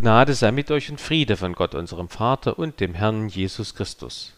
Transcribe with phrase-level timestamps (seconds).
[0.00, 4.32] Gnade sei mit euch und Friede von Gott unserem Vater und dem Herrn Jesus Christus.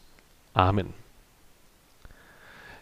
[0.54, 0.94] Amen.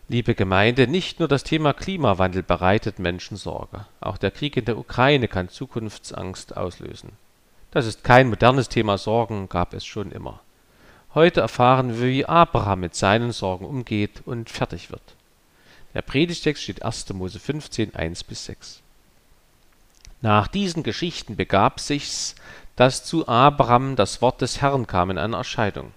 [0.07, 3.87] Liebe Gemeinde, nicht nur das Thema Klimawandel bereitet Menschen Sorge.
[4.01, 7.12] Auch der Krieg in der Ukraine kann Zukunftsangst auslösen.
[7.72, 10.40] Das ist kein modernes Thema Sorgen, gab es schon immer.
[11.14, 15.02] Heute erfahren wir, wie Abraham mit seinen Sorgen umgeht und fertig wird.
[15.95, 17.12] Der Predigtext steht 1.
[17.14, 18.82] Mose 15, 1 bis 6.
[20.20, 22.34] Nach diesen Geschichten begab sich's,
[22.79, 25.91] dass zu Abraham das Wort des Herrn kam in einer Erscheinung.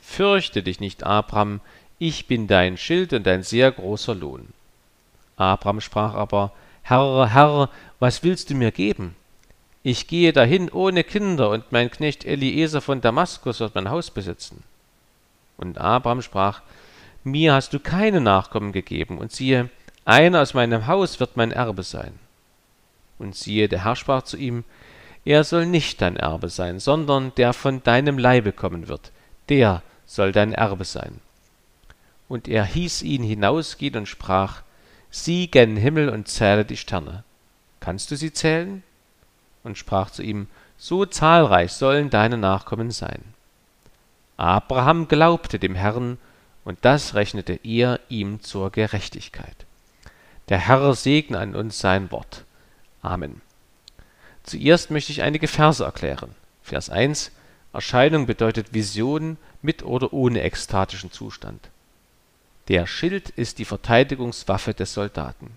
[0.00, 1.60] Fürchte dich nicht, Abraham,
[1.98, 4.50] ich bin dein Schild und dein sehr großer Lohn.
[5.36, 9.16] Abraham sprach aber, Herr, Herr, was willst du mir geben?
[9.82, 14.62] Ich gehe dahin ohne Kinder, und mein Knecht Eliezer von Damaskus wird mein Haus besitzen.
[15.56, 16.62] Und Abraham sprach,
[17.24, 19.70] Mir hast du keine Nachkommen gegeben, und siehe,
[20.04, 22.16] einer aus meinem Haus wird mein Erbe sein.
[23.18, 24.62] Und siehe, der Herr sprach zu ihm,
[25.24, 29.12] Er soll nicht dein Erbe sein, sondern der von deinem Leibe kommen wird,
[29.48, 31.20] der soll dein Erbe sein.
[32.28, 34.62] Und er hieß ihn hinausgehen und sprach,
[35.10, 37.22] Sieh gen Himmel und zähle die Sterne.
[37.80, 38.82] Kannst du sie zählen?
[39.62, 43.22] Und sprach zu ihm, So zahlreich sollen deine Nachkommen sein.
[44.36, 46.18] Abraham glaubte dem Herrn,
[46.64, 49.66] und das rechnete er ihm zur Gerechtigkeit.
[50.48, 52.44] Der Herr segne an uns sein Wort.
[53.02, 53.40] Amen.
[54.44, 56.34] Zuerst möchte ich einige Verse erklären.
[56.62, 57.32] Vers 1
[57.72, 61.70] Erscheinung bedeutet Vision mit oder ohne ekstatischen Zustand.
[62.68, 65.56] Der Schild ist die Verteidigungswaffe des Soldaten.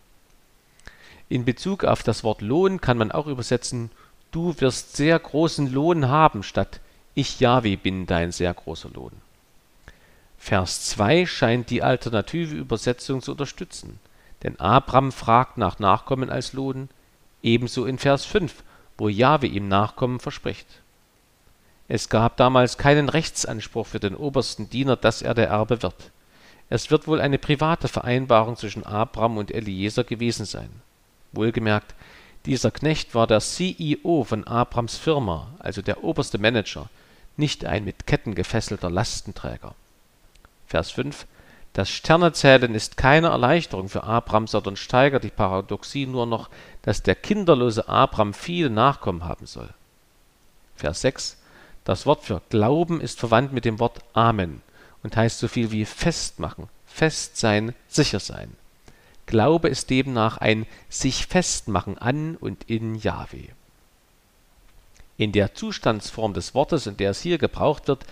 [1.27, 3.91] In Bezug auf das Wort Lohn kann man auch übersetzen,
[4.31, 6.79] du wirst sehr großen Lohn haben, statt
[7.15, 9.11] ich Jahwe bin dein sehr großer Lohn.
[10.37, 13.99] Vers 2 scheint die alternative Übersetzung zu unterstützen,
[14.43, 16.89] denn Abraham fragt nach Nachkommen als Lohn,
[17.41, 18.63] ebenso in Vers 5,
[18.97, 20.67] wo Jahwe ihm Nachkommen verspricht.
[21.87, 26.11] Es gab damals keinen Rechtsanspruch für den obersten Diener, dass er der Erbe wird.
[26.69, 30.69] Es wird wohl eine private Vereinbarung zwischen Abraham und Eliezer gewesen sein.
[31.31, 31.93] Wohlgemerkt,
[32.45, 36.89] dieser Knecht war der CEO von Abrams Firma, also der oberste Manager,
[37.37, 39.75] nicht ein mit Ketten gefesselter Lastenträger.
[40.67, 41.27] Vers 5
[41.75, 46.49] Das Sternezählen ist keine Erleichterung für Abraham, sondern steigert die Paradoxie nur noch,
[46.83, 49.67] dass der kinderlose Abraham viele Nachkommen haben soll.
[50.77, 51.37] Vers 6
[51.83, 54.61] Das Wort für Glauben ist verwandt mit dem Wort Amen
[55.03, 58.55] und heißt so viel wie festmachen, fest sein, sicher sein.
[59.25, 63.49] Glaube ist demnach ein sich festmachen an und in Jahwe.
[65.17, 68.05] In der Zustandsform des Wortes, in der es hier gebraucht wird,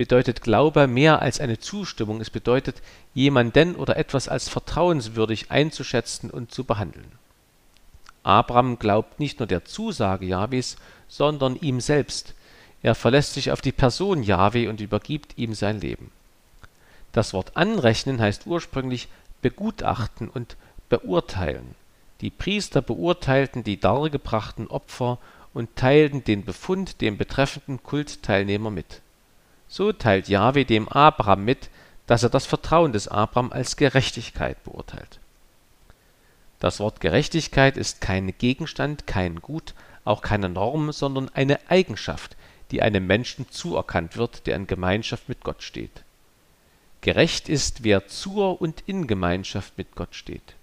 [0.00, 2.22] bedeutet Glaube mehr als eine Zustimmung.
[2.22, 2.80] Es bedeutet,
[3.12, 7.12] jemanden oder etwas als vertrauenswürdig einzuschätzen und zu behandeln.
[8.22, 12.32] Abraham glaubt nicht nur der Zusage Jahwes, sondern ihm selbst.
[12.80, 16.10] Er verlässt sich auf die Person Jahwe und übergibt ihm sein Leben.
[17.12, 19.08] Das Wort anrechnen heißt ursprünglich
[19.42, 20.56] begutachten und
[20.88, 21.74] beurteilen.
[22.22, 25.18] Die Priester beurteilten die dargebrachten Opfer
[25.52, 29.02] und teilten den Befund dem betreffenden Kultteilnehmer mit.
[29.70, 31.70] So teilt Jahwe dem Abraham mit,
[32.08, 35.20] dass er das Vertrauen des Abraham als Gerechtigkeit beurteilt.
[36.58, 42.36] Das Wort Gerechtigkeit ist kein Gegenstand, kein Gut, auch keine Norm, sondern eine Eigenschaft,
[42.72, 46.02] die einem Menschen zuerkannt wird, der in Gemeinschaft mit Gott steht.
[47.00, 50.54] Gerecht ist, wer zur und in Gemeinschaft mit Gott steht.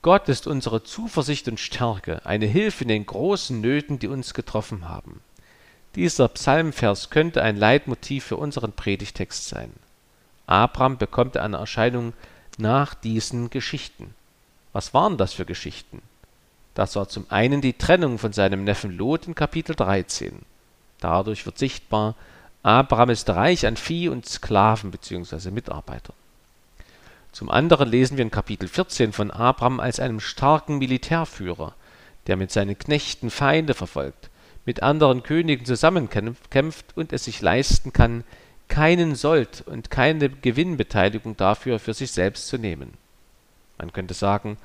[0.00, 4.88] Gott ist unsere Zuversicht und Stärke, eine Hilfe in den großen Nöten, die uns getroffen
[4.88, 5.20] haben.
[5.98, 9.72] Dieser Psalmvers könnte ein Leitmotiv für unseren Predigtext sein.
[10.46, 12.12] Abraham bekommt eine Erscheinung
[12.56, 14.14] nach diesen Geschichten.
[14.72, 16.00] Was waren das für Geschichten?
[16.74, 20.42] Das war zum einen die Trennung von seinem Neffen Lot in Kapitel 13.
[21.00, 22.14] Dadurch wird sichtbar,
[22.62, 25.50] Abraham ist reich an Vieh und Sklaven bzw.
[25.50, 26.14] Mitarbeitern.
[27.32, 31.74] Zum anderen lesen wir in Kapitel 14 von Abraham als einem starken Militärführer,
[32.28, 34.30] der mit seinen Knechten Feinde verfolgt,
[34.68, 38.22] mit anderen Königen zusammenkämpft und es sich leisten kann,
[38.68, 42.92] keinen Sold und keine Gewinnbeteiligung dafür für sich selbst zu nehmen.
[43.78, 44.58] Man könnte sagen,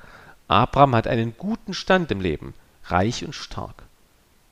[0.46, 2.52] Abraham hat einen guten Stand im Leben,
[2.84, 3.84] reich und stark.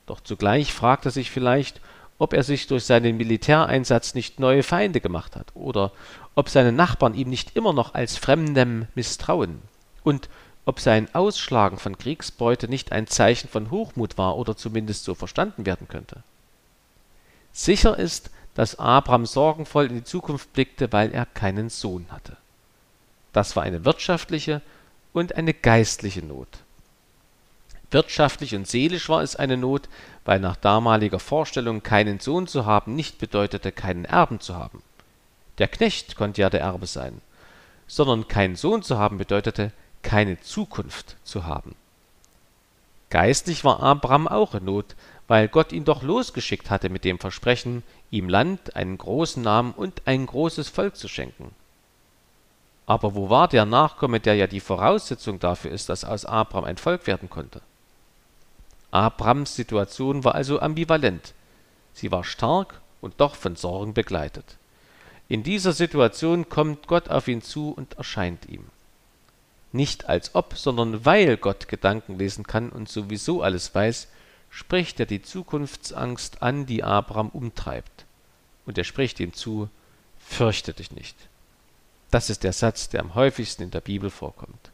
[0.07, 1.81] Doch zugleich fragt er sich vielleicht,
[2.17, 5.91] ob er sich durch seinen Militäreinsatz nicht neue Feinde gemacht hat oder
[6.33, 9.61] ob seine Nachbarn ihm nicht immer noch als Fremdem misstrauen
[10.03, 10.29] und
[10.65, 15.65] ob sein Ausschlagen von Kriegsbeute nicht ein Zeichen von Hochmut war oder zumindest so verstanden
[15.65, 16.23] werden könnte.
[17.51, 22.37] Sicher ist, dass Abraham sorgenvoll in die Zukunft blickte, weil er keinen Sohn hatte.
[23.31, 24.61] Das war eine wirtschaftliche
[25.11, 26.47] und eine geistliche Not.
[27.91, 29.89] Wirtschaftlich und seelisch war es eine Not,
[30.25, 34.81] weil nach damaliger Vorstellung keinen Sohn zu haben nicht bedeutete, keinen Erben zu haben.
[35.59, 37.21] Der Knecht konnte ja der Erbe sein,
[37.85, 39.71] sondern keinen Sohn zu haben bedeutete,
[40.03, 41.75] keine Zukunft zu haben.
[43.09, 44.95] Geistlich war Abraham auch in Not,
[45.27, 50.01] weil Gott ihn doch losgeschickt hatte mit dem Versprechen, ihm Land, einen großen Namen und
[50.05, 51.51] ein großes Volk zu schenken.
[52.85, 56.77] Aber wo war der Nachkomme, der ja die Voraussetzung dafür ist, dass aus Abraham ein
[56.77, 57.61] Volk werden konnte?
[58.91, 61.33] Abrams Situation war also ambivalent.
[61.93, 64.57] Sie war stark und doch von Sorgen begleitet.
[65.29, 68.65] In dieser Situation kommt Gott auf ihn zu und erscheint ihm.
[69.73, 74.07] Nicht als ob, sondern weil Gott Gedanken lesen kann und sowieso alles weiß,
[74.49, 78.05] spricht er die Zukunftsangst an, die Abraham umtreibt.
[78.65, 79.67] Und er spricht ihm zu,
[80.19, 81.17] fürchte dich nicht.
[82.11, 84.71] Das ist der Satz, der am häufigsten in der Bibel vorkommt.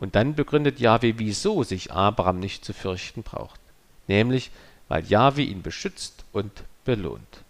[0.00, 3.60] Und dann begründet Jahwe, wieso sich Abraham nicht zu fürchten braucht.
[4.08, 4.50] Nämlich,
[4.88, 6.50] weil Jahwe ihn beschützt und
[6.84, 7.44] belohnt.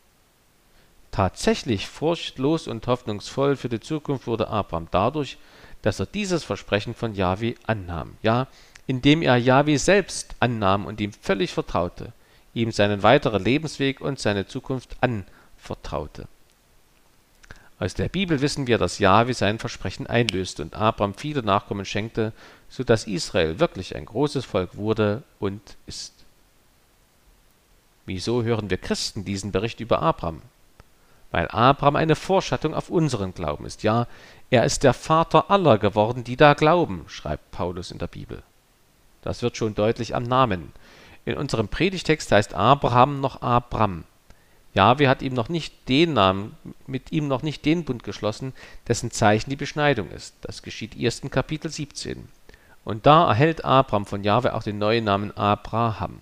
[1.12, 5.38] Tatsächlich furchtlos und hoffnungsvoll für die Zukunft wurde Abraham dadurch,
[5.82, 8.16] dass er dieses Versprechen von Jahwe annahm.
[8.22, 8.46] Ja,
[8.86, 12.12] indem er Jahwe selbst annahm und ihm völlig vertraute,
[12.54, 16.26] ihm seinen weiteren Lebensweg und seine Zukunft anvertraute.
[17.78, 22.32] Aus der Bibel wissen wir, dass Jahwe sein Versprechen einlöste und Abraham viele Nachkommen schenkte,
[22.68, 26.14] so dass Israel wirklich ein großes Volk wurde und ist.
[28.06, 30.42] Wieso hören wir Christen diesen Bericht über Abraham?
[31.32, 33.82] Weil Abraham eine Vorschattung auf unseren Glauben ist.
[33.82, 34.06] Ja,
[34.50, 38.42] er ist der Vater aller geworden, die da glauben, schreibt Paulus in der Bibel.
[39.22, 40.72] Das wird schon deutlich am Namen.
[41.24, 44.04] In unserem Predigtext heißt Abraham noch Abram.
[44.74, 46.56] Jahwe hat ihm noch nicht den Namen,
[46.86, 48.52] mit ihm noch nicht den Bund geschlossen,
[48.88, 50.34] dessen Zeichen die Beschneidung ist.
[50.42, 52.28] Das geschieht erst in Kapitel 17.
[52.84, 56.20] Und da erhält Abraham von Jahwe auch den neuen Namen Abraham.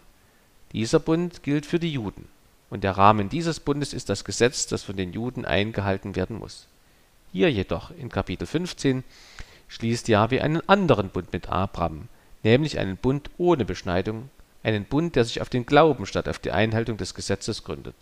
[0.72, 2.28] Dieser Bund gilt für die Juden.
[2.70, 6.68] Und der Rahmen dieses Bundes ist das Gesetz, das von den Juden eingehalten werden muss.
[7.32, 9.02] Hier jedoch, in Kapitel 15,
[9.68, 12.08] schließt Jahwe einen anderen Bund mit Abraham,
[12.44, 14.30] nämlich einen Bund ohne Beschneidung,
[14.62, 17.96] einen Bund, der sich auf den Glauben statt auf die Einhaltung des Gesetzes gründet.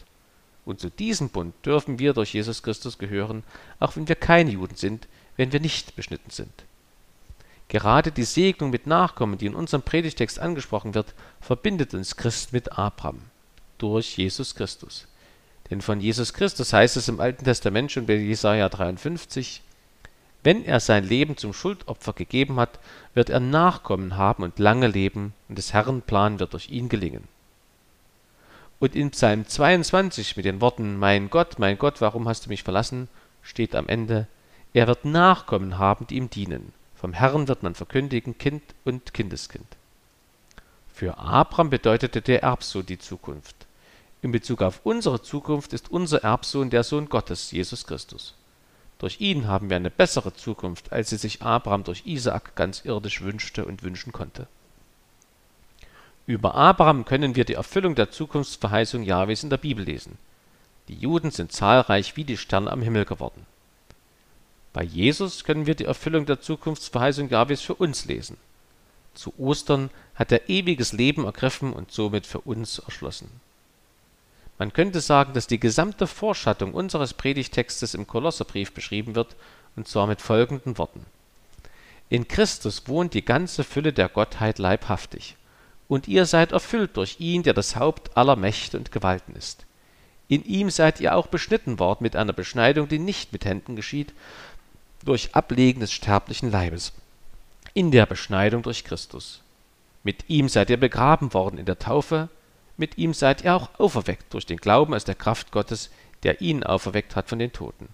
[0.67, 3.45] Und zu diesem Bund dürfen wir durch Jesus Christus gehören,
[3.81, 6.53] auch wenn wir keine Juden sind, wenn wir nicht beschnitten sind.
[7.69, 12.79] Gerade die Segnung mit Nachkommen, die in unserem Predigtext angesprochen wird, verbindet uns Christ mit
[12.79, 13.23] Abraham
[13.79, 15.07] durch Jesus Christus.
[15.71, 19.63] Denn von Jesus Christus heißt es im Alten Testament schon bei Jesaja 53,
[20.45, 22.79] wenn er sein Leben zum Schuldopfer gegeben hat,
[23.15, 27.25] wird er Nachkommen haben und lange leben, und des Herrn Plan wird durch ihn gelingen.
[28.79, 32.63] Und in Psalm 22 mit den Worten Mein Gott, mein Gott, warum hast du mich
[32.63, 33.09] verlassen?
[33.43, 34.29] steht am Ende
[34.73, 36.73] Er wird Nachkommen haben, die ihm dienen.
[36.95, 39.67] Vom Herrn wird man verkündigen, Kind und Kindeskind.
[40.93, 43.68] Für Abraham bedeutete der Erbsohn die Zukunft.
[44.21, 48.35] In Bezug auf unsere Zukunft ist unser Erbsohn der Sohn Gottes, Jesus Christus.
[48.99, 53.23] Durch ihn haben wir eine bessere Zukunft, als sie sich Abraham durch Isaak ganz irdisch
[53.23, 54.49] wünschte und wünschen konnte.
[56.27, 60.19] Über Abraham können wir die Erfüllung der Zukunftsverheißung Jahwes in der Bibel lesen.
[60.89, 63.47] Die Juden sind zahlreich wie die Sterne am Himmel geworden.
[64.73, 68.37] Bei Jesus können wir die Erfüllung der Zukunftsverheißung Jahwes für uns lesen.
[69.15, 73.31] Zu Ostern hat er ewiges Leben ergriffen und somit für uns erschlossen.
[74.59, 79.37] Man könnte sagen, dass die gesamte Vorschattung unseres Predigtextes im Kolosserbrief beschrieben wird,
[79.77, 81.07] und zwar mit folgenden Worten.
[82.11, 85.37] In Christus wohnt die ganze Fülle der Gottheit leibhaftig
[85.89, 89.65] und ihr seid erfüllt durch ihn, der das Haupt aller Mächte und Gewalten ist.
[90.29, 94.13] In ihm seid ihr auch beschnitten worden mit einer Beschneidung, die nicht mit Händen geschieht,
[95.05, 96.93] durch Ablegen des sterblichen Leibes,
[97.73, 99.41] in der Beschneidung durch Christus.
[100.03, 102.29] Mit ihm seid ihr begraben worden in der Taufe,
[102.79, 105.91] mit ihm seid ihr auch auferweckt durch den Glauben aus der Kraft Gottes,
[106.23, 107.89] der ihn auferweckt hat von den Toten.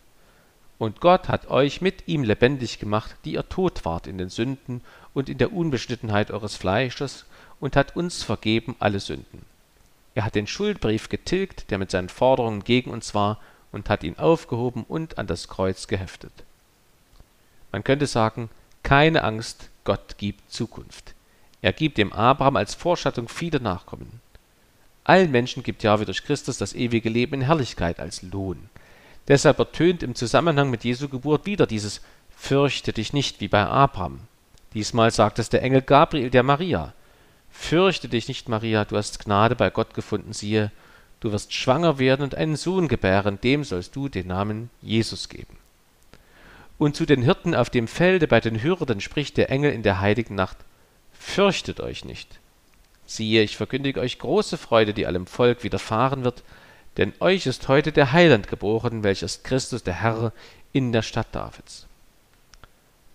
[0.79, 4.83] Und Gott hat euch mit ihm lebendig gemacht, die ihr tot wart in den Sünden
[5.15, 7.25] und in der Unbeschnittenheit eures Fleisches,
[7.61, 9.47] und hat uns vergeben alle Sünden.
[10.15, 13.41] Er hat den Schuldbrief getilgt, der mit seinen Forderungen gegen uns war,
[13.73, 16.33] und hat ihn aufgehoben und an das Kreuz geheftet.
[17.73, 18.51] Man könnte sagen,
[18.83, 21.15] keine Angst, Gott gibt Zukunft.
[21.63, 24.21] Er gibt dem Abraham als Vorschattung viele Nachkommen.
[25.05, 28.71] Allen Menschen gibt Jahwe durch Christus das ewige Leben in Herrlichkeit als Lohn.
[29.29, 32.01] Deshalb ertönt im Zusammenhang mit Jesu Geburt wieder dieses
[32.37, 34.21] Fürchte dich nicht wie bei Abraham.
[34.73, 36.95] Diesmal sagt es der Engel Gabriel der Maria.
[37.51, 40.73] Fürchte dich nicht, Maria, du hast Gnade bei Gott gefunden, siehe,
[41.21, 45.57] du wirst schwanger werden und einen Sohn gebären, dem sollst du den Namen Jesus geben.
[46.77, 50.01] Und zu den Hirten auf dem Felde bei den Hürden spricht der Engel in der
[50.01, 50.57] heiligen Nacht,
[51.13, 52.41] Fürchtet euch nicht,
[53.07, 56.43] Siehe, ich verkündige euch große Freude, die allem Volk widerfahren wird,
[56.97, 60.33] denn euch ist heute der Heiland geboren, welcher ist Christus der Herr
[60.73, 61.87] in der Stadt Davids.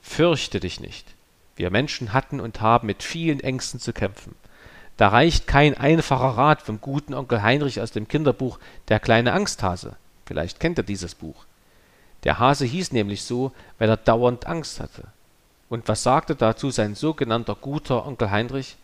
[0.02, 1.06] Fürchte dich nicht.
[1.56, 4.36] Wir Menschen hatten und haben mit vielen Ängsten zu kämpfen.
[4.98, 9.96] Da reicht kein einfacher Rat vom guten Onkel Heinrich aus dem Kinderbuch Der kleine Angsthase.
[10.26, 11.46] Vielleicht kennt ihr dieses Buch.
[12.24, 15.04] Der Hase hieß nämlich so, weil er dauernd Angst hatte.
[15.70, 18.76] Und was sagte dazu sein sogenannter guter Onkel Heinrich?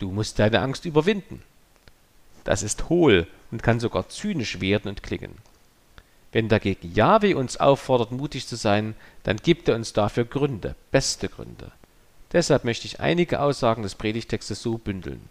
[0.00, 1.42] Du musst deine Angst überwinden.
[2.42, 5.36] Das ist hohl und kann sogar zynisch werden und klingen.
[6.32, 11.28] Wenn dagegen Jahwe uns auffordert, mutig zu sein, dann gibt er uns dafür Gründe, beste
[11.28, 11.70] Gründe.
[12.32, 15.28] Deshalb möchte ich einige Aussagen des Predigtextes so bündeln.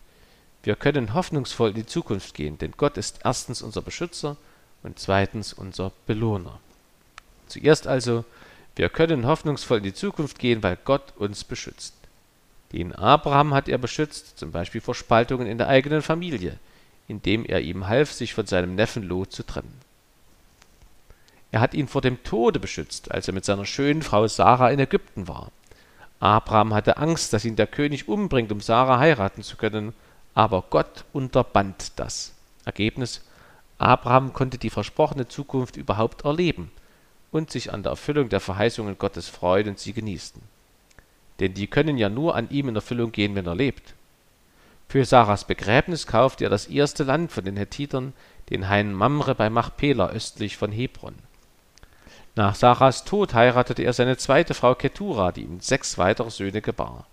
[0.63, 4.37] Wir können hoffnungsvoll in die Zukunft gehen, denn Gott ist erstens unser Beschützer
[4.83, 6.59] und zweitens unser Belohner.
[7.47, 8.25] Zuerst also,
[8.75, 11.93] wir können hoffnungsvoll in die Zukunft gehen, weil Gott uns beschützt.
[12.71, 16.57] Den Abraham hat er beschützt, zum Beispiel vor Spaltungen in der eigenen Familie,
[17.07, 19.79] indem er ihm half, sich von seinem Neffen Lot zu trennen.
[21.51, 24.79] Er hat ihn vor dem Tode beschützt, als er mit seiner schönen Frau Sarah in
[24.79, 25.51] Ägypten war.
[26.19, 29.93] Abraham hatte Angst, dass ihn der König umbringt, um Sarah heiraten zu können,
[30.35, 32.33] aber Gott unterband das.
[32.65, 33.21] Ergebnis
[33.79, 36.69] Abraham konnte die versprochene Zukunft überhaupt erleben
[37.31, 40.41] und sich an der Erfüllung der Verheißungen Gottes freuen und sie genießen.
[41.39, 43.93] Denn die können ja nur an ihm in Erfüllung gehen, wenn er lebt.
[44.87, 48.13] Für Sarahs Begräbnis kaufte er das erste Land von den Hethitern,
[48.49, 51.15] den Hain Mamre bei Machpela östlich von Hebron.
[52.35, 57.05] Nach Sarahs Tod heiratete er seine zweite Frau Ketura, die ihm sechs weitere Söhne gebar.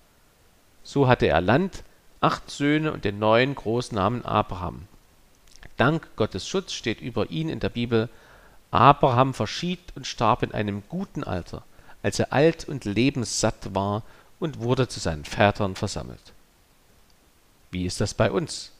[0.82, 1.82] So hatte er Land,
[2.20, 4.86] acht Söhne und den neuen Großnamen Abraham.
[5.76, 8.08] Dank Gottes Schutz steht über ihn in der Bibel,
[8.70, 11.62] Abraham verschied und starb in einem guten Alter,
[12.06, 14.04] als er alt und lebenssatt war
[14.38, 16.32] und wurde zu seinen Vätern versammelt.
[17.72, 18.70] Wie ist das bei uns?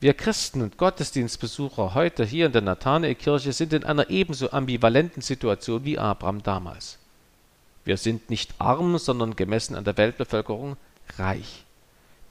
[0.00, 5.86] Wir Christen und Gottesdienstbesucher heute hier in der Nathanaelkirche sind in einer ebenso ambivalenten Situation
[5.86, 6.98] wie Abraham damals.
[7.86, 10.76] Wir sind nicht arm, sondern gemessen an der Weltbevölkerung
[11.16, 11.64] reich.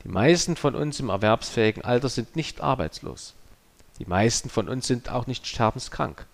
[0.04, 3.34] Die meisten von uns im erwerbsfähigen Alter sind nicht arbeitslos.
[3.98, 6.28] Die meisten von uns sind auch nicht sterbenskrank.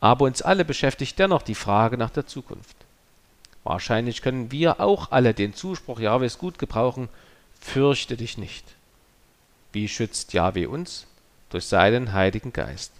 [0.00, 2.76] Aber uns alle beschäftigt dennoch die Frage nach der Zukunft.
[3.64, 7.08] Wahrscheinlich können wir auch alle den Zuspruch Jahwes gut gebrauchen,
[7.60, 8.64] fürchte dich nicht.
[9.72, 11.06] Wie schützt Jahwe uns?
[11.50, 12.92] Durch seinen Heiligen Geist.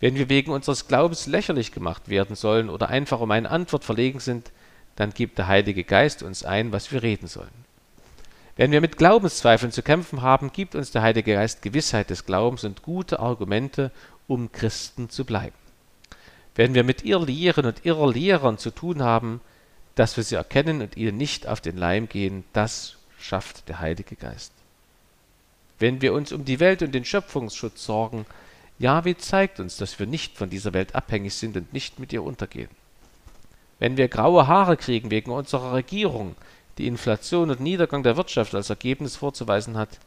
[0.00, 4.20] Wenn wir wegen unseres Glaubens lächerlich gemacht werden sollen oder einfach um eine Antwort verlegen
[4.20, 4.50] sind,
[4.96, 7.64] dann gibt der Heilige Geist uns ein, was wir reden sollen.
[8.56, 12.64] Wenn wir mit Glaubenszweifeln zu kämpfen haben, gibt uns der Heilige Geist Gewissheit des Glaubens
[12.64, 13.90] und gute Argumente,
[14.28, 15.56] um Christen zu bleiben.
[16.54, 19.40] Wenn wir mit Irrlehren und Irrlehrern zu tun haben,
[19.94, 24.16] dass wir sie erkennen und ihnen nicht auf den Leim gehen, das schafft der Heilige
[24.16, 24.52] Geist
[25.78, 28.26] wenn wir uns um die Welt und den Schöpfungsschutz sorgen,
[28.78, 32.22] Jahwe zeigt uns, dass wir nicht von dieser Welt abhängig sind und nicht mit ihr
[32.22, 32.70] untergehen.
[33.78, 36.36] Wenn wir graue Haare kriegen wegen unserer Regierung,
[36.78, 40.00] die Inflation und Niedergang der Wirtschaft als Ergebnis vorzuweisen hat,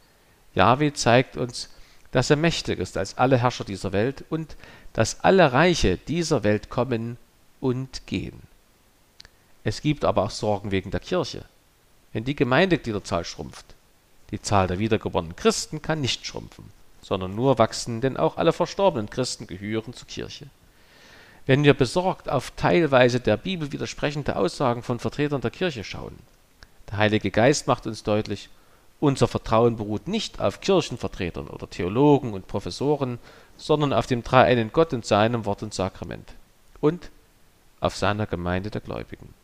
[0.54, 1.70] Jahwe zeigt uns,
[2.10, 4.56] dass er mächtig ist als alle Herrscher dieser Welt und
[4.94, 7.18] dass alle Reiche dieser Welt kommen
[7.60, 8.47] und gehen.
[9.68, 11.44] Es gibt aber auch Sorgen wegen der Kirche.
[12.14, 13.66] Wenn die Gemeindegliederzahl schrumpft,
[14.30, 16.64] die Zahl der wiedergeborenen Christen kann nicht schrumpfen,
[17.02, 20.46] sondern nur wachsen, denn auch alle verstorbenen Christen gehören zur Kirche.
[21.44, 26.16] Wenn wir besorgt auf teilweise der Bibel widersprechende Aussagen von Vertretern der Kirche schauen,
[26.90, 28.48] der Heilige Geist macht uns deutlich,
[29.00, 33.18] unser Vertrauen beruht nicht auf Kirchenvertretern oder Theologen und Professoren,
[33.58, 36.32] sondern auf dem dreieinen Gott und seinem Wort und Sakrament
[36.80, 37.10] und
[37.80, 39.34] auf seiner Gemeinde der Gläubigen.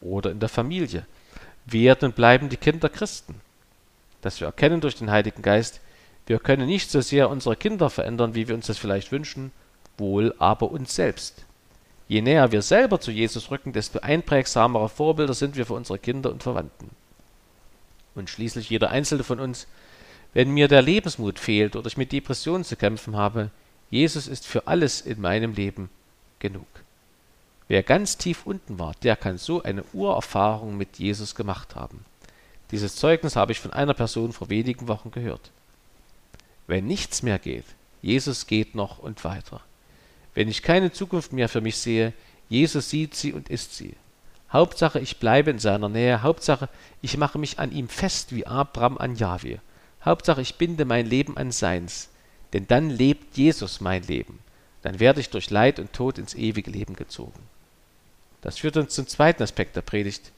[0.00, 1.06] Oder in der Familie
[1.66, 3.40] werden und bleiben die Kinder Christen
[4.20, 5.80] dass wir erkennen durch den Heiligen Geist,
[6.26, 9.52] wir können nicht so sehr unsere Kinder verändern, wie wir uns das vielleicht wünschen,
[9.96, 11.44] wohl aber uns selbst.
[12.08, 16.30] Je näher wir selber zu Jesus rücken, desto einprägsamere Vorbilder sind wir für unsere Kinder
[16.30, 16.90] und Verwandten.
[18.14, 19.66] Und schließlich jeder einzelne von uns,
[20.34, 23.50] wenn mir der Lebensmut fehlt oder ich mit Depressionen zu kämpfen habe,
[23.90, 25.88] Jesus ist für alles in meinem Leben
[26.38, 26.66] genug.
[27.68, 32.04] Wer ganz tief unten war, der kann so eine Urerfahrung mit Jesus gemacht haben.
[32.70, 35.50] Dieses Zeugnis habe ich von einer Person vor wenigen Wochen gehört.
[36.66, 37.64] Wenn nichts mehr geht,
[38.00, 39.60] Jesus geht noch und weiter.
[40.34, 42.14] Wenn ich keine Zukunft mehr für mich sehe,
[42.48, 43.94] Jesus sieht sie und ist sie.
[44.50, 46.22] Hauptsache, ich bleibe in seiner Nähe.
[46.22, 46.70] Hauptsache,
[47.02, 49.60] ich mache mich an ihm fest wie Abraham an Jahwe.
[50.02, 52.08] Hauptsache, ich binde mein Leben an seins.
[52.54, 54.38] Denn dann lebt Jesus mein Leben.
[54.80, 57.38] Dann werde ich durch Leid und Tod ins ewige Leben gezogen.
[58.40, 60.32] Das führt uns zum zweiten Aspekt der Predigt.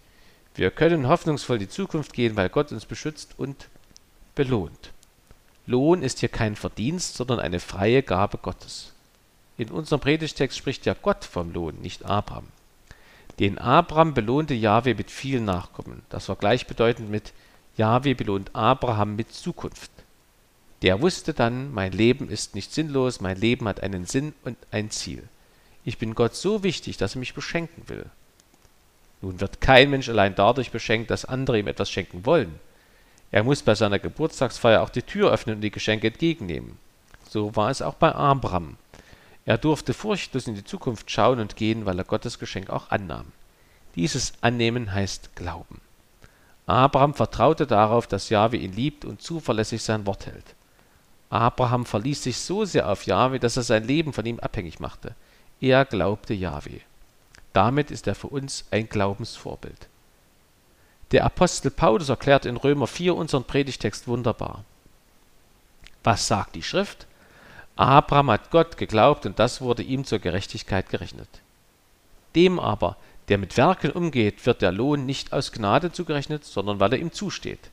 [0.54, 3.68] Wir können hoffnungsvoll die Zukunft gehen, weil Gott uns beschützt und
[4.34, 4.92] belohnt.
[5.66, 8.92] Lohn ist hier kein Verdienst, sondern eine freie Gabe Gottes.
[9.56, 12.46] In unserem Predigtext spricht ja Gott vom Lohn, nicht Abraham.
[13.38, 16.02] Den Abraham belohnte Jahwe mit vielen Nachkommen.
[16.08, 17.32] Das war gleichbedeutend mit
[17.76, 19.90] Jahwe belohnt Abraham mit Zukunft.
[20.82, 24.90] Der wusste dann, mein Leben ist nicht sinnlos, mein Leben hat einen Sinn und ein
[24.90, 25.22] Ziel.
[25.84, 28.06] Ich bin Gott so wichtig, dass er mich beschenken will.
[29.22, 32.58] Nun wird kein Mensch allein dadurch beschenkt, dass andere ihm etwas schenken wollen.
[33.30, 36.78] Er muss bei seiner Geburtstagsfeier auch die Tür öffnen und die Geschenke entgegennehmen.
[37.28, 38.76] So war es auch bei Abraham.
[39.44, 43.26] Er durfte furchtlos in die Zukunft schauen und gehen, weil er Gottes Geschenk auch annahm.
[43.94, 45.80] Dieses Annehmen heißt Glauben.
[46.66, 50.54] Abraham vertraute darauf, dass Jahwe ihn liebt und zuverlässig sein Wort hält.
[51.28, 55.14] Abraham verließ sich so sehr auf Jahwe, dass er sein Leben von ihm abhängig machte.
[55.60, 56.80] Er glaubte Jahwe.
[57.52, 59.88] Damit ist er für uns ein Glaubensvorbild.
[61.10, 64.64] Der Apostel Paulus erklärt in Römer 4 unseren Predigtext wunderbar.
[66.02, 67.06] Was sagt die Schrift?
[67.76, 71.28] Abraham hat Gott geglaubt und das wurde ihm zur Gerechtigkeit gerechnet.
[72.34, 72.96] Dem aber,
[73.28, 77.12] der mit Werken umgeht, wird der Lohn nicht aus Gnade zugerechnet, sondern weil er ihm
[77.12, 77.70] zusteht.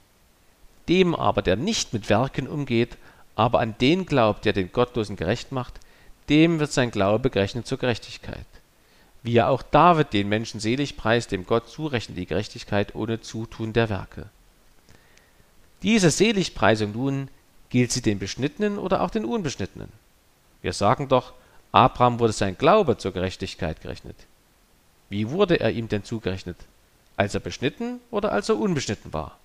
[0.90, 2.98] Dem aber, der nicht mit Werken umgeht,
[3.36, 5.80] aber an den glaubt, der den Gottlosen gerecht macht,
[6.30, 8.46] dem wird sein Glaube gerechnet zur Gerechtigkeit.
[9.24, 13.74] Wie ja auch David den Menschen selig preist, dem Gott zurechnet die Gerechtigkeit ohne Zutun
[13.74, 14.28] der Werke.
[15.84, 17.30] Diese Seligpreisung nun,
[17.70, 19.92] gilt sie den Beschnittenen oder auch den Unbeschnittenen?
[20.62, 21.34] Wir sagen doch,
[21.72, 24.16] Abraham wurde sein Glaube zur Gerechtigkeit gerechnet.
[25.10, 26.58] Wie wurde er ihm denn zugerechnet?
[27.16, 29.38] Als er beschnitten oder als er unbeschnitten war?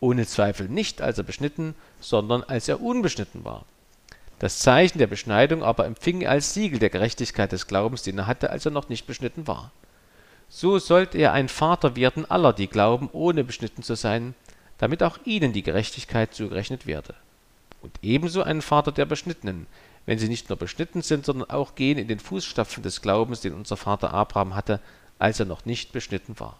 [0.00, 3.64] Ohne Zweifel nicht als er beschnitten, sondern als er unbeschnitten war.
[4.38, 8.26] Das Zeichen der Beschneidung aber empfing er als Siegel der Gerechtigkeit des Glaubens, den er
[8.26, 9.72] hatte, als er noch nicht beschnitten war.
[10.48, 14.34] So sollte er ein Vater werden aller, die glauben, ohne beschnitten zu sein,
[14.78, 17.14] damit auch ihnen die Gerechtigkeit zugerechnet werde.
[17.82, 19.66] Und ebenso ein Vater der Beschnittenen,
[20.04, 23.54] wenn sie nicht nur beschnitten sind, sondern auch gehen in den Fußstapfen des Glaubens, den
[23.54, 24.80] unser Vater Abraham hatte,
[25.18, 26.58] als er noch nicht beschnitten war.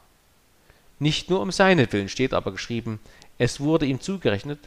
[0.98, 3.01] Nicht nur um seinetwillen steht aber geschrieben,
[3.38, 4.59] es wurde ihm zugerechnet,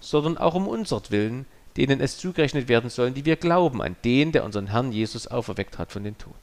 [0.00, 4.44] sondern auch um unsertwillen, denen es zugerechnet werden sollen, die wir glauben an den, der
[4.44, 6.38] unseren Herrn Jesus auferweckt hat von den Toten.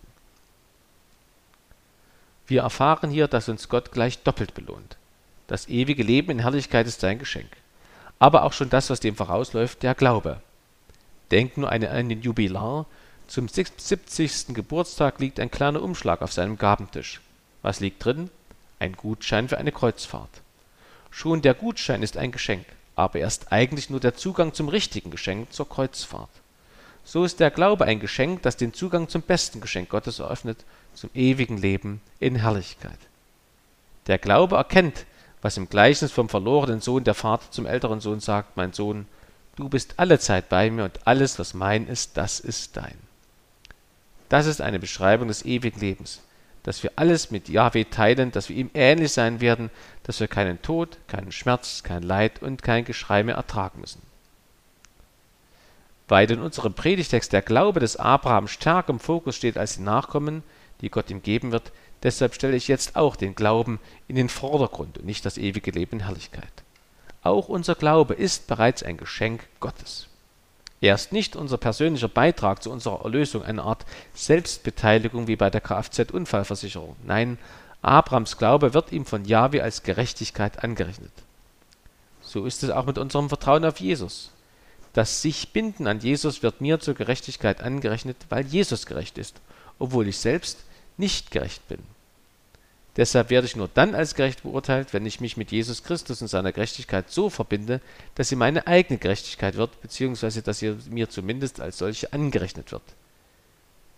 [2.48, 4.98] Wir erfahren hier, dass uns Gott gleich doppelt belohnt.
[5.48, 7.50] Das ewige Leben in Herrlichkeit ist sein Geschenk.
[8.20, 10.42] Aber auch schon das, was dem vorausläuft, der Glaube.
[11.32, 12.86] Denkt nur an den Jubilar.
[13.28, 14.54] Zum 70.
[14.54, 17.22] Geburtstag liegt ein kleiner Umschlag auf seinem Gabentisch.
[17.62, 18.30] Was liegt drin?
[18.80, 20.42] Ein Gutschein für eine Kreuzfahrt.
[21.10, 22.66] Schon der Gutschein ist ein Geschenk
[22.96, 26.30] aber er ist eigentlich nur der Zugang zum richtigen Geschenk, zur Kreuzfahrt.
[27.04, 31.10] So ist der Glaube ein Geschenk, das den Zugang zum besten Geschenk Gottes eröffnet, zum
[31.14, 33.00] ewigen Leben in Herrlichkeit.
[34.08, 35.06] Der Glaube erkennt,
[35.42, 39.08] was im Gleichnis vom verlorenen Sohn der Vater zum älteren Sohn sagt, mein Sohn,
[39.56, 42.98] du bist alle Zeit bei mir und alles, was mein ist, das ist dein.
[44.30, 46.22] Das ist eine Beschreibung des ewigen Lebens
[46.64, 49.70] dass wir alles mit Yahweh teilen, dass wir ihm ähnlich sein werden,
[50.04, 54.02] dass wir keinen Tod, keinen Schmerz, kein Leid und kein Geschrei mehr ertragen müssen.
[56.08, 60.44] Weil in unserem Predigtext der Glaube des Abraham stärker im Fokus steht als die Nachkommen,
[60.82, 61.72] die Gott ihm geben wird,
[62.04, 65.98] deshalb stelle ich jetzt auch den Glauben in den Vordergrund und nicht das ewige Leben
[65.98, 66.52] in Herrlichkeit.
[67.24, 70.08] Auch unser Glaube ist bereits ein Geschenk Gottes.
[70.82, 75.62] Er ist nicht unser persönlicher Beitrag zu unserer Erlösung, eine Art Selbstbeteiligung wie bei der
[75.62, 76.96] Kfz-Unfallversicherung.
[77.06, 77.38] Nein,
[77.84, 81.12] Abrams Glaube wird ihm von Jahwe als Gerechtigkeit angerechnet.
[82.22, 84.32] So ist es auch mit unserem Vertrauen auf Jesus.
[84.94, 89.40] Das sich Binden an Jesus wird mir zur Gerechtigkeit angerechnet, weil Jesus gerecht ist,
[89.80, 90.64] obwohl ich selbst
[90.98, 91.80] nicht gerecht bin.
[92.98, 96.28] Deshalb werde ich nur dann als gerecht beurteilt, wenn ich mich mit Jesus Christus und
[96.28, 97.80] seiner Gerechtigkeit so verbinde,
[98.16, 102.84] dass sie meine eigene Gerechtigkeit wird, beziehungsweise dass sie mir zumindest als solche angerechnet wird.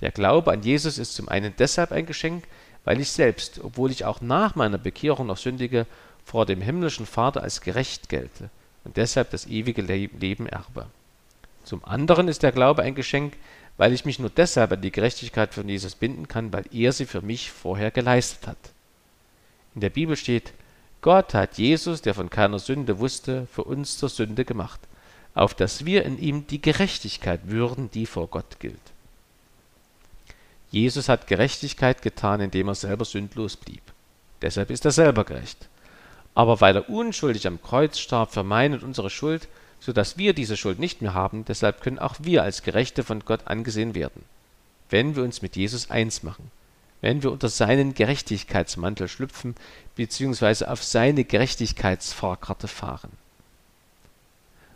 [0.02, 2.44] Der Glaube an Jesus ist zum einen deshalb ein Geschenk,
[2.84, 5.88] weil ich selbst, obwohl ich auch nach meiner Bekehrung noch sündige,
[6.24, 8.50] vor dem himmlischen Vater als gerecht gelte
[8.84, 10.88] und deshalb das ewige Leben erbe.
[11.64, 13.34] Zum anderen ist der Glaube ein Geschenk,
[13.78, 17.06] weil ich mich nur deshalb an die Gerechtigkeit von Jesus binden kann, weil er sie
[17.06, 18.73] für mich vorher geleistet hat.
[19.76, 20.54] In der Bibel steht,
[21.02, 24.80] Gott hat Jesus, der von keiner Sünde wusste, für uns zur Sünde gemacht,
[25.34, 28.80] auf dass wir in ihm die Gerechtigkeit würden, die vor Gott gilt.
[30.72, 33.82] Jesus hat Gerechtigkeit getan, indem er selber sündlos blieb.
[34.42, 35.68] Deshalb ist er selber gerecht.
[36.36, 39.48] Aber weil er unschuldig am Kreuz starb für meine und unsere Schuld,
[39.80, 43.26] so dass wir diese Schuld nicht mehr haben, deshalb können auch wir als Gerechte von
[43.26, 44.24] Gott angesehen werden,
[44.90, 46.50] wenn wir uns mit Jesus eins machen
[47.04, 49.56] wenn wir unter seinen Gerechtigkeitsmantel schlüpfen
[49.98, 50.68] bzw.
[50.68, 53.12] auf seine Gerechtigkeitsfahrkarte fahren.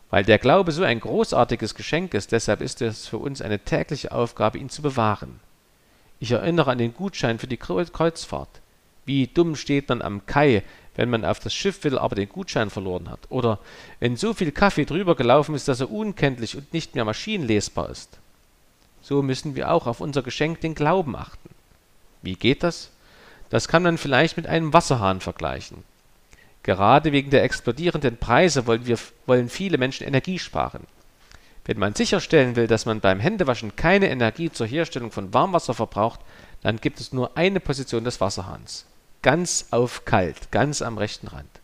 [0.09, 4.11] Weil der Glaube so ein großartiges Geschenk ist, deshalb ist es für uns eine tägliche
[4.11, 5.39] Aufgabe, ihn zu bewahren.
[6.19, 8.59] Ich erinnere an den Gutschein für die Kreuzfahrt.
[9.05, 10.63] Wie dumm steht man am Kai,
[10.97, 13.21] wenn man auf das Schiff will, aber den Gutschein verloren hat.
[13.29, 13.57] Oder
[14.01, 18.19] wenn so viel Kaffee drüber gelaufen ist, dass er unkenntlich und nicht mehr maschinenlesbar ist.
[19.01, 21.55] So müssen wir auch auf unser Geschenk, den Glauben, achten.
[22.27, 22.89] Wie geht das?
[23.49, 25.85] Das kann man vielleicht mit einem Wasserhahn vergleichen.
[26.61, 30.85] Gerade wegen der explodierenden Preise wollen, wir, wollen viele Menschen Energie sparen.
[31.63, 36.19] Wenn man sicherstellen will, dass man beim Händewaschen keine Energie zur Herstellung von Warmwasser verbraucht,
[36.63, 38.85] dann gibt es nur eine Position des Wasserhahns.
[39.21, 41.61] Ganz auf kalt, ganz am rechten Rand.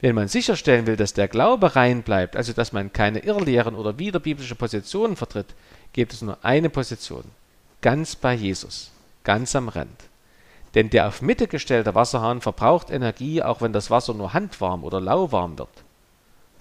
[0.00, 3.98] Wenn man sicherstellen will, dass der Glaube rein bleibt, also dass man keine Irrlehren oder
[3.98, 5.52] widerbiblische Positionen vertritt,
[5.92, 7.24] gibt es nur eine Position.
[7.80, 8.92] Ganz bei Jesus,
[9.28, 10.04] ganz am Rand.
[10.74, 15.02] Denn der auf Mitte gestellte Wasserhahn verbraucht Energie, auch wenn das Wasser nur handwarm oder
[15.02, 15.84] lauwarm wird.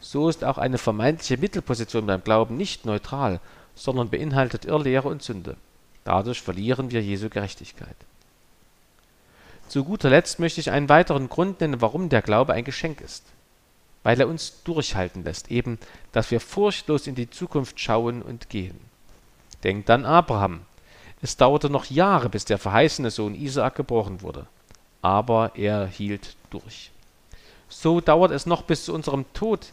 [0.01, 3.39] So ist auch eine vermeintliche Mittelposition beim Glauben nicht neutral,
[3.73, 5.55] sondern beinhaltet Irrlehre und Sünde.
[6.03, 7.95] Dadurch verlieren wir Jesu Gerechtigkeit.
[9.69, 13.23] Zu guter Letzt möchte ich einen weiteren Grund nennen, warum der Glaube ein Geschenk ist.
[14.03, 15.79] Weil er uns durchhalten lässt, eben,
[16.11, 18.77] dass wir furchtlos in die Zukunft schauen und gehen.
[19.63, 20.65] Denkt an Abraham,
[21.21, 24.45] es dauerte noch Jahre, bis der verheißene Sohn Isaak geboren wurde.
[25.01, 26.91] Aber er hielt durch.
[27.69, 29.67] So dauert es noch bis zu unserem Tod,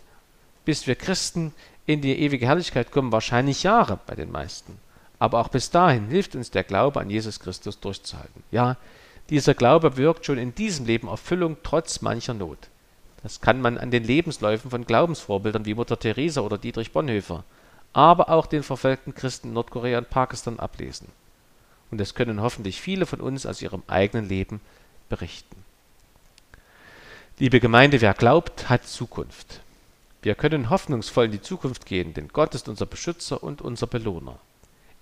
[0.65, 1.53] bis wir Christen
[1.87, 4.79] in die ewige Herrlichkeit kommen, wahrscheinlich Jahre bei den meisten.
[5.19, 8.43] Aber auch bis dahin hilft uns der Glaube an Jesus Christus durchzuhalten.
[8.51, 8.77] Ja,
[9.31, 12.59] dieser Glaube wirkt schon in diesem Leben Erfüllung trotz mancher Not.
[13.23, 17.45] Das kann man an den Lebensläufen von Glaubensvorbildern wie Mutter Teresa oder Dietrich Bonhoeffer,
[17.93, 21.09] aber auch den verfolgten Christen in Nordkorea und Pakistan ablesen
[21.95, 24.61] und es können hoffentlich viele von uns aus ihrem eigenen Leben
[25.09, 25.55] berichten.
[27.39, 29.61] Liebe Gemeinde, wer glaubt, hat Zukunft.
[30.21, 34.41] Wir können hoffnungsvoll in die Zukunft gehen, denn Gott ist unser Beschützer und unser Belohner.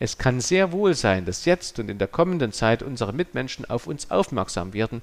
[0.00, 3.86] Es kann sehr wohl sein, dass jetzt und in der kommenden Zeit unsere Mitmenschen auf
[3.86, 5.00] uns aufmerksam werden,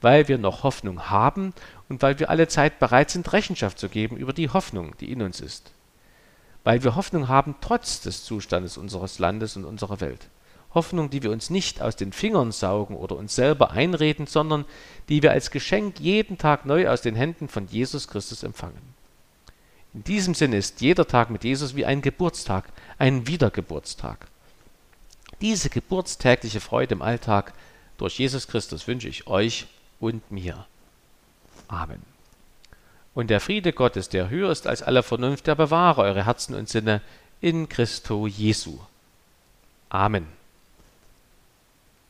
[0.00, 1.54] weil wir noch Hoffnung haben
[1.88, 5.22] und weil wir alle Zeit bereit sind, Rechenschaft zu geben über die Hoffnung, die in
[5.22, 5.70] uns ist.
[6.64, 10.26] Weil wir Hoffnung haben trotz des Zustandes unseres Landes und unserer Welt.
[10.74, 14.64] Hoffnung, die wir uns nicht aus den Fingern saugen oder uns selber einreden, sondern
[15.08, 18.94] die wir als Geschenk jeden Tag neu aus den Händen von Jesus Christus empfangen.
[19.94, 22.64] In diesem Sinne ist jeder Tag mit Jesus wie ein Geburtstag,
[22.98, 24.28] ein Wiedergeburtstag.
[25.40, 27.54] Diese geburtstägliche Freude im Alltag
[27.96, 29.66] durch Jesus Christus wünsche ich euch
[30.00, 30.66] und mir.
[31.68, 32.02] Amen.
[33.14, 36.68] Und der Friede Gottes, der höher ist als alle Vernunft, der bewahre eure Herzen und
[36.68, 37.00] Sinne
[37.40, 38.78] in Christo Jesu.
[39.88, 40.37] Amen.